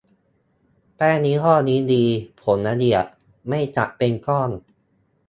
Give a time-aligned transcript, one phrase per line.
[0.95, 2.05] แป้งยี่ห้อนี้ดี
[2.41, 3.05] ผงละเอียด
[3.47, 4.51] ไม่จับเป็นก้อน